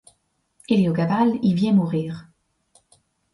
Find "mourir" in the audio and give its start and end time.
1.73-2.27